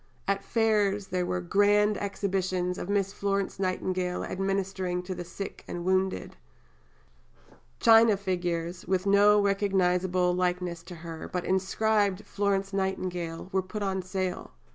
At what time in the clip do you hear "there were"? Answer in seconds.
1.09-1.41